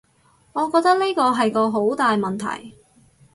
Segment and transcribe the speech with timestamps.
[0.53, 2.73] 我覺得呢個係個好大問題